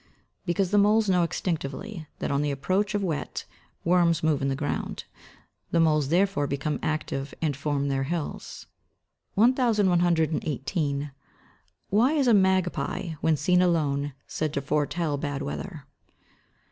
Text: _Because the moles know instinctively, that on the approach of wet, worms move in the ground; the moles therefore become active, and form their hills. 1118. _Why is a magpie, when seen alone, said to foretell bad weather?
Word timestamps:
_Because 0.47 0.71
the 0.71 0.79
moles 0.79 1.07
know 1.09 1.21
instinctively, 1.21 2.07
that 2.17 2.31
on 2.31 2.41
the 2.41 2.49
approach 2.49 2.95
of 2.95 3.03
wet, 3.03 3.45
worms 3.83 4.23
move 4.23 4.41
in 4.41 4.47
the 4.47 4.55
ground; 4.55 5.03
the 5.69 5.79
moles 5.79 6.09
therefore 6.09 6.47
become 6.47 6.79
active, 6.81 7.35
and 7.39 7.55
form 7.55 7.87
their 7.87 8.05
hills. 8.05 8.65
1118. 9.35 11.11
_Why 11.93 12.17
is 12.17 12.27
a 12.27 12.33
magpie, 12.33 13.09
when 13.21 13.37
seen 13.37 13.61
alone, 13.61 14.13
said 14.25 14.53
to 14.53 14.61
foretell 14.63 15.17
bad 15.19 15.43
weather? 15.43 15.83